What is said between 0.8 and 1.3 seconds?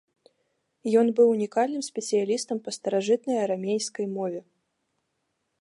Ён быў